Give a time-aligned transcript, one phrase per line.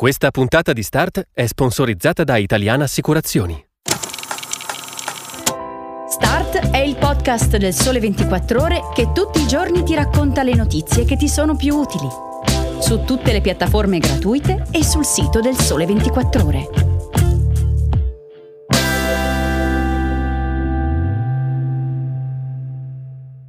[0.00, 3.62] Questa puntata di Start è sponsorizzata da Italiana Assicurazioni.
[6.08, 10.54] Start è il podcast del Sole 24 Ore che tutti i giorni ti racconta le
[10.54, 12.08] notizie che ti sono più utili.
[12.80, 16.70] Su tutte le piattaforme gratuite e sul sito del Sole 24 Ore.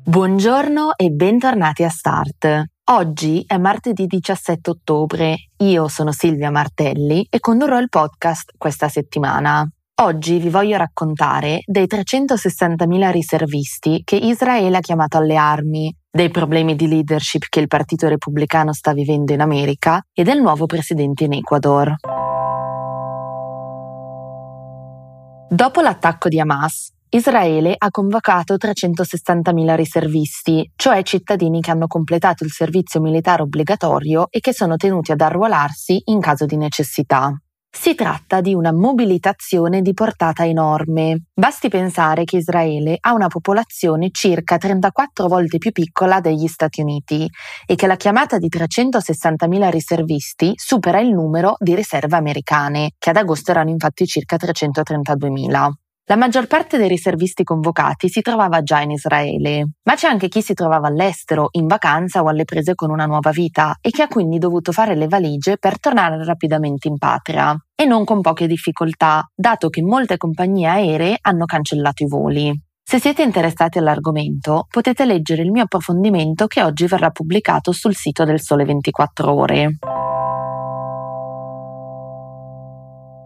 [0.04, 2.66] Buongiorno e bentornati a Start.
[2.92, 9.66] Oggi è martedì 17 ottobre, io sono Silvia Martelli e condurrò il podcast questa settimana.
[10.02, 16.76] Oggi vi voglio raccontare dei 360.000 riservisti che Israele ha chiamato alle armi, dei problemi
[16.76, 21.32] di leadership che il Partito Repubblicano sta vivendo in America e del nuovo presidente in
[21.32, 21.96] Ecuador.
[25.48, 32.52] Dopo l'attacco di Hamas, Israele ha convocato 360.000 riservisti, cioè cittadini che hanno completato il
[32.52, 37.36] servizio militare obbligatorio e che sono tenuti ad arruolarsi in caso di necessità.
[37.70, 41.26] Si tratta di una mobilitazione di portata enorme.
[41.34, 47.30] Basti pensare che Israele ha una popolazione circa 34 volte più piccola degli Stati Uniti
[47.66, 53.18] e che la chiamata di 360.000 riservisti supera il numero di riserve americane, che ad
[53.18, 55.81] agosto erano infatti circa 332.000.
[56.06, 60.42] La maggior parte dei riservisti convocati si trovava già in Israele, ma c'è anche chi
[60.42, 64.08] si trovava all'estero, in vacanza o alle prese con una nuova vita e che ha
[64.08, 67.56] quindi dovuto fare le valigie per tornare rapidamente in patria.
[67.76, 72.62] E non con poche difficoltà, dato che molte compagnie aeree hanno cancellato i voli.
[72.84, 78.26] Se siete interessati all'argomento, potete leggere il mio approfondimento che oggi verrà pubblicato sul sito
[78.26, 79.78] del Sole 24 Ore.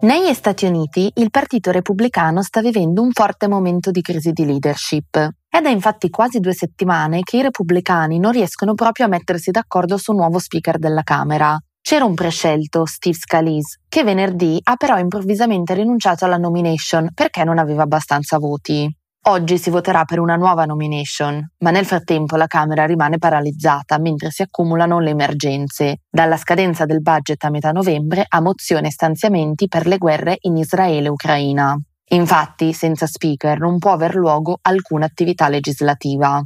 [0.06, 5.18] Negli Stati Uniti il Partito Repubblicano sta vivendo un forte momento di crisi di leadership.
[5.50, 9.98] È da infatti quasi due settimane che i repubblicani non riescono proprio a mettersi d'accordo
[9.98, 11.58] su un nuovo speaker della Camera.
[11.82, 17.58] C'era un prescelto, Steve Scalise, che venerdì ha però improvvisamente rinunciato alla nomination perché non
[17.58, 18.88] aveva abbastanza voti.
[19.28, 24.30] Oggi si voterà per una nuova nomination, ma nel frattempo la Camera rimane paralizzata mentre
[24.30, 29.68] si accumulano le emergenze, dalla scadenza del budget a metà novembre a mozioni e stanziamenti
[29.68, 31.76] per le guerre in Israele e Ucraina.
[32.10, 36.40] Infatti, senza speaker non può aver luogo alcuna attività legislativa.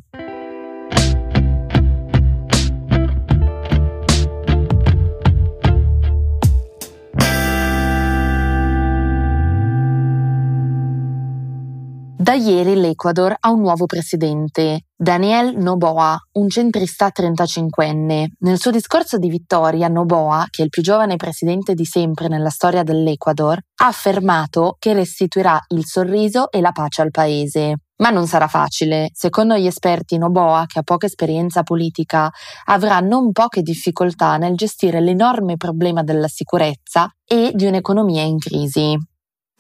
[12.22, 18.26] Da ieri l'Ecuador ha un nuovo presidente, Daniel Noboa, un centrista 35enne.
[18.40, 22.50] Nel suo discorso di vittoria, Noboa, che è il più giovane presidente di sempre nella
[22.50, 27.76] storia dell'Ecuador, ha affermato che restituirà il sorriso e la pace al paese.
[28.00, 29.12] Ma non sarà facile.
[29.14, 32.30] Secondo gli esperti, Noboa, che ha poca esperienza politica,
[32.66, 38.98] avrà non poche difficoltà nel gestire l'enorme problema della sicurezza e di un'economia in crisi.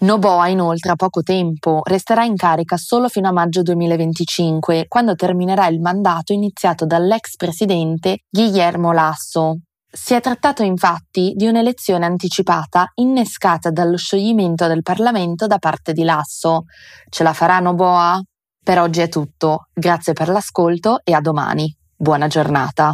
[0.01, 5.67] Noboa inoltre ha poco tempo, resterà in carica solo fino a maggio 2025, quando terminerà
[5.67, 9.57] il mandato iniziato dall'ex presidente Guillermo Lasso.
[9.91, 16.03] Si è trattato infatti di un'elezione anticipata innescata dallo scioglimento del Parlamento da parte di
[16.03, 16.63] Lasso.
[17.09, 18.21] Ce la farà Noboa?
[18.63, 21.75] Per oggi è tutto, grazie per l'ascolto e a domani.
[21.93, 22.93] Buona giornata.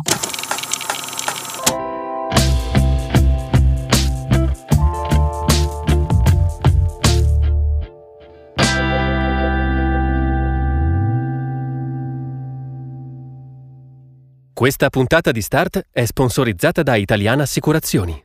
[14.56, 18.25] Questa puntata di Start è sponsorizzata da Italiana Assicurazioni.